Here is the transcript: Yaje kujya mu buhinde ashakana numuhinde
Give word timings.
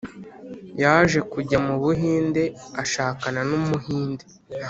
Yaje 0.81 1.19
kujya 1.31 1.57
mu 1.67 1.75
buhinde 1.83 2.43
ashakana 2.81 3.39
numuhinde 3.49 4.25